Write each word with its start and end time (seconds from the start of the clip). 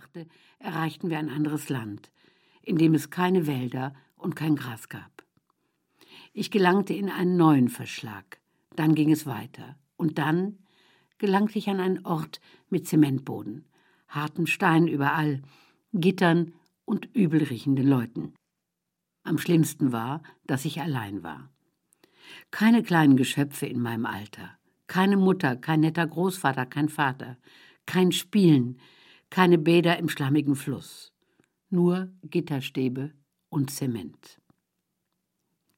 brachte, 0.00 0.26
erreichten 0.58 1.10
wir 1.10 1.18
ein 1.18 1.28
anderes 1.28 1.68
Land, 1.68 2.10
in 2.62 2.76
dem 2.76 2.94
es 2.94 3.10
keine 3.10 3.46
Wälder 3.46 3.94
und 4.16 4.34
kein 4.34 4.56
Gras 4.56 4.88
gab. 4.88 5.24
Ich 6.32 6.50
gelangte 6.50 6.94
in 6.94 7.10
einen 7.10 7.36
neuen 7.36 7.68
Verschlag, 7.68 8.40
dann 8.76 8.94
ging 8.94 9.10
es 9.10 9.26
weiter, 9.26 9.76
und 9.96 10.18
dann 10.18 10.58
gelangte 11.18 11.58
ich 11.58 11.68
an 11.68 11.80
einen 11.80 12.06
Ort 12.06 12.40
mit 12.70 12.86
Zementboden, 12.86 13.66
harten 14.08 14.46
Stein 14.46 14.88
überall, 14.88 15.42
Gittern 15.92 16.54
und 16.84 17.08
übelriechenden 17.14 17.86
Leuten. 17.86 18.34
Am 19.22 19.38
schlimmsten 19.38 19.92
war, 19.92 20.22
dass 20.46 20.64
ich 20.64 20.80
allein 20.80 21.22
war. 21.22 21.50
Keine 22.50 22.82
kleinen 22.82 23.16
Geschöpfe 23.16 23.66
in 23.66 23.80
meinem 23.80 24.06
Alter, 24.06 24.56
keine 24.86 25.16
Mutter, 25.16 25.56
kein 25.56 25.80
netter 25.80 26.06
Großvater, 26.06 26.64
kein 26.64 26.88
Vater, 26.88 27.36
kein 27.86 28.12
Spielen, 28.12 28.78
keine 29.30 29.58
Bäder 29.58 29.98
im 29.98 30.08
schlammigen 30.08 30.56
Fluss, 30.56 31.12
nur 31.70 32.12
Gitterstäbe 32.22 33.12
und 33.48 33.70
Zement. 33.70 34.40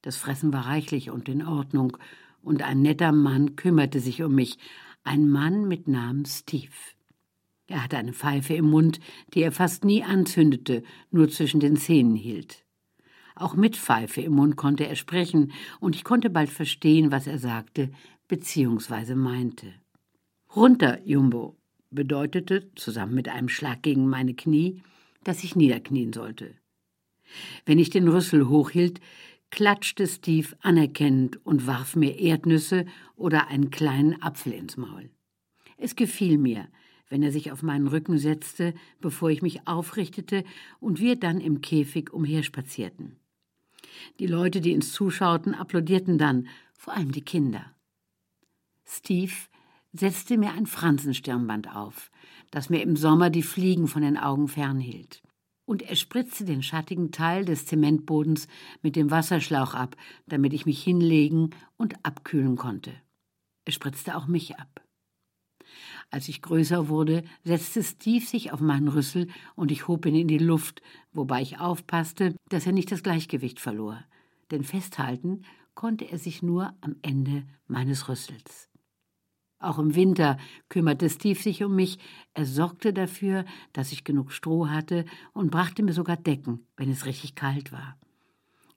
Das 0.01 0.17
Fressen 0.17 0.51
war 0.51 0.65
reichlich 0.65 1.11
und 1.11 1.29
in 1.29 1.45
Ordnung, 1.45 1.97
und 2.41 2.61
ein 2.61 2.81
netter 2.81 3.13
Mann 3.13 3.55
kümmerte 3.55 4.01
sich 4.01 4.21
um 4.21 4.35
mich, 4.35 4.57
ein 5.03 5.29
Mann 5.29 5.67
mit 5.67 5.87
Namen 5.87 6.25
Steve. 6.25 6.73
Er 7.67 7.83
hatte 7.83 7.97
eine 7.97 8.11
Pfeife 8.11 8.53
im 8.53 8.69
Mund, 8.69 8.99
die 9.33 9.41
er 9.41 9.53
fast 9.53 9.85
nie 9.85 10.03
anzündete, 10.03 10.83
nur 11.09 11.29
zwischen 11.29 11.61
den 11.61 11.77
Zähnen 11.77 12.15
hielt. 12.15 12.65
Auch 13.35 13.55
mit 13.55 13.77
Pfeife 13.77 14.21
im 14.21 14.33
Mund 14.33 14.57
konnte 14.57 14.85
er 14.85 14.95
sprechen, 14.95 15.53
und 15.79 15.95
ich 15.95 16.03
konnte 16.03 16.29
bald 16.29 16.49
verstehen, 16.49 17.11
was 17.11 17.27
er 17.27 17.39
sagte 17.39 17.91
bzw. 18.27 19.15
meinte. 19.15 19.73
Runter, 20.55 20.99
Jumbo, 21.05 21.55
bedeutete, 21.93 22.69
zusammen 22.75 23.15
mit 23.15 23.29
einem 23.29 23.49
Schlag 23.49 23.83
gegen 23.83 24.07
meine 24.07 24.33
Knie, 24.33 24.81
dass 25.23 25.43
ich 25.43 25.55
niederknien 25.55 26.13
sollte. 26.13 26.55
Wenn 27.65 27.79
ich 27.79 27.89
den 27.89 28.07
Rüssel 28.07 28.47
hochhielt, 28.47 28.99
klatschte 29.49 30.07
Steve 30.07 30.49
anerkennend 30.61 31.45
und 31.45 31.67
warf 31.67 31.95
mir 31.95 32.19
Erdnüsse 32.19 32.85
oder 33.15 33.47
einen 33.47 33.69
kleinen 33.69 34.21
Apfel 34.21 34.53
ins 34.53 34.77
Maul. 34.77 35.09
Es 35.77 35.95
gefiel 35.95 36.37
mir, 36.37 36.67
wenn 37.09 37.21
er 37.21 37.31
sich 37.31 37.51
auf 37.51 37.61
meinen 37.61 37.87
Rücken 37.87 38.17
setzte, 38.17 38.73
bevor 38.99 39.29
ich 39.29 39.41
mich 39.41 39.67
aufrichtete 39.67 40.43
und 40.79 40.99
wir 40.99 41.15
dann 41.15 41.39
im 41.39 41.61
Käfig 41.61 42.11
umherspazierten. 42.11 43.17
Die 44.19 44.27
Leute, 44.27 44.61
die 44.61 44.73
uns 44.73 44.91
zuschauten, 44.91 45.53
applaudierten 45.53 46.17
dann, 46.17 46.47
vor 46.73 46.93
allem 46.93 47.11
die 47.11 47.21
Kinder. 47.21 47.75
Steve 48.85 49.33
setzte 49.93 50.37
mir 50.37 50.51
ein 50.53 50.65
Franzenstirnband 50.65 51.75
auf, 51.75 52.11
das 52.51 52.69
mir 52.69 52.81
im 52.81 52.95
Sommer 52.95 53.29
die 53.29 53.43
Fliegen 53.43 53.87
von 53.87 54.01
den 54.01 54.17
Augen 54.17 54.47
fernhielt 54.47 55.23
und 55.65 55.81
er 55.81 55.95
spritzte 55.95 56.45
den 56.45 56.63
schattigen 56.63 57.11
Teil 57.11 57.45
des 57.45 57.65
Zementbodens 57.65 58.47
mit 58.81 58.95
dem 58.95 59.11
Wasserschlauch 59.11 59.73
ab, 59.73 59.95
damit 60.27 60.53
ich 60.53 60.65
mich 60.65 60.83
hinlegen 60.83 61.51
und 61.77 62.05
abkühlen 62.05 62.55
konnte. 62.55 62.93
Er 63.65 63.71
spritzte 63.71 64.17
auch 64.17 64.27
mich 64.27 64.57
ab. 64.57 64.81
Als 66.11 66.27
ich 66.27 66.41
größer 66.41 66.89
wurde, 66.89 67.23
setzte 67.43 67.81
Steve 67.81 68.25
sich 68.25 68.51
auf 68.51 68.59
meinen 68.59 68.89
Rüssel 68.89 69.29
und 69.55 69.71
ich 69.71 69.87
hob 69.87 70.05
ihn 70.05 70.15
in 70.15 70.27
die 70.27 70.37
Luft, 70.37 70.81
wobei 71.11 71.41
ich 71.41 71.59
aufpasste, 71.59 72.35
dass 72.49 72.67
er 72.67 72.73
nicht 72.73 72.91
das 72.91 73.01
Gleichgewicht 73.01 73.59
verlor. 73.59 74.03
Denn 74.51 74.63
festhalten 74.63 75.43
konnte 75.73 76.05
er 76.05 76.19
sich 76.19 76.43
nur 76.43 76.73
am 76.81 76.97
Ende 77.01 77.45
meines 77.67 78.09
Rüssels. 78.09 78.69
Auch 79.63 79.79
im 79.79 79.95
Winter 79.95 80.37
kümmerte 80.67 81.09
Steve 81.09 81.39
sich 81.39 81.63
um 81.63 81.73
mich. 81.73 81.97
Er 82.33 82.45
sorgte 82.45 82.91
dafür, 82.91 83.45
dass 83.71 83.93
ich 83.93 84.03
genug 84.03 84.33
Stroh 84.33 84.67
hatte 84.67 85.05
und 85.31 85.51
brachte 85.51 85.83
mir 85.83 85.93
sogar 85.93 86.17
Decken, 86.17 86.67
wenn 86.75 86.91
es 86.91 87.05
richtig 87.05 87.35
kalt 87.35 87.71
war. 87.71 87.97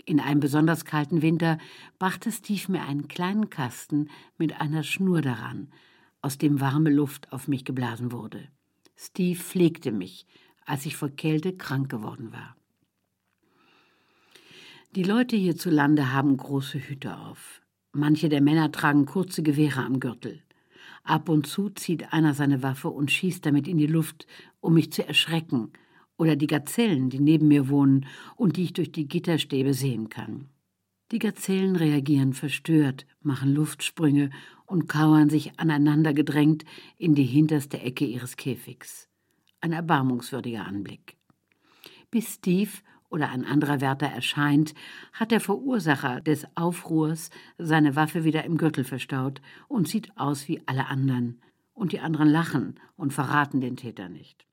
In 0.04 0.20
einem 0.20 0.38
besonders 0.38 0.84
kalten 0.84 1.22
Winter 1.22 1.58
brachte 1.98 2.30
Steve 2.30 2.70
mir 2.70 2.82
einen 2.82 3.08
kleinen 3.08 3.50
Kasten 3.50 4.08
mit 4.38 4.60
einer 4.60 4.84
Schnur 4.84 5.22
daran, 5.22 5.72
aus 6.22 6.38
dem 6.38 6.60
warme 6.60 6.90
Luft 6.90 7.32
auf 7.32 7.48
mich 7.48 7.64
geblasen 7.64 8.12
wurde. 8.12 8.46
Steve 8.94 9.40
pflegte 9.40 9.90
mich, 9.90 10.24
als 10.64 10.86
ich 10.86 10.96
vor 10.96 11.08
Kälte 11.08 11.56
krank 11.56 11.90
geworden 11.90 12.30
war. 12.30 12.56
Die 14.94 15.02
Leute 15.02 15.34
hierzulande 15.34 16.12
haben 16.12 16.36
große 16.36 16.78
Hüte 16.78 17.16
auf. 17.16 17.60
Manche 17.92 18.28
der 18.28 18.40
Männer 18.40 18.70
tragen 18.70 19.04
kurze 19.04 19.42
Gewehre 19.42 19.84
am 19.84 19.98
Gürtel. 19.98 20.45
Ab 21.06 21.28
und 21.28 21.46
zu 21.46 21.70
zieht 21.70 22.12
einer 22.12 22.34
seine 22.34 22.64
Waffe 22.64 22.88
und 22.88 23.12
schießt 23.12 23.46
damit 23.46 23.68
in 23.68 23.78
die 23.78 23.86
Luft, 23.86 24.26
um 24.60 24.74
mich 24.74 24.92
zu 24.92 25.06
erschrecken, 25.06 25.70
oder 26.18 26.34
die 26.34 26.48
Gazellen, 26.48 27.10
die 27.10 27.20
neben 27.20 27.46
mir 27.46 27.68
wohnen 27.68 28.06
und 28.36 28.56
die 28.56 28.64
ich 28.64 28.72
durch 28.72 28.90
die 28.90 29.06
Gitterstäbe 29.06 29.72
sehen 29.72 30.08
kann. 30.08 30.48
Die 31.12 31.20
Gazellen 31.20 31.76
reagieren 31.76 32.32
verstört, 32.32 33.06
machen 33.20 33.54
Luftsprünge 33.54 34.30
und 34.66 34.88
kauern 34.88 35.30
sich 35.30 35.60
aneinander 35.60 36.12
gedrängt 36.12 36.64
in 36.96 37.14
die 37.14 37.22
hinterste 37.22 37.80
Ecke 37.80 38.04
ihres 38.04 38.36
Käfigs. 38.36 39.08
Ein 39.60 39.72
erbarmungswürdiger 39.72 40.66
Anblick. 40.66 41.16
Bis 42.10 42.34
Steve 42.34 42.72
oder 43.10 43.30
ein 43.30 43.44
anderer 43.44 43.80
Wärter 43.80 44.06
erscheint, 44.06 44.74
hat 45.12 45.30
der 45.30 45.40
Verursacher 45.40 46.20
des 46.20 46.46
Aufruhrs 46.54 47.30
seine 47.58 47.96
Waffe 47.96 48.24
wieder 48.24 48.44
im 48.44 48.56
Gürtel 48.56 48.84
verstaut 48.84 49.40
und 49.68 49.88
sieht 49.88 50.16
aus 50.16 50.48
wie 50.48 50.62
alle 50.66 50.86
anderen. 50.86 51.40
Und 51.72 51.92
die 51.92 52.00
anderen 52.00 52.28
lachen 52.28 52.80
und 52.96 53.12
verraten 53.12 53.60
den 53.60 53.76
Täter 53.76 54.08
nicht. 54.08 54.46